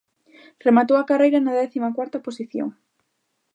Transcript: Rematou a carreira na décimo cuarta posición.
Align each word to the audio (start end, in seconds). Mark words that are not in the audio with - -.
Rematou 0.65 0.97
a 0.99 1.07
carreira 1.09 1.39
na 1.41 1.57
décimo 1.61 1.93
cuarta 1.97 2.23
posición. 2.27 2.69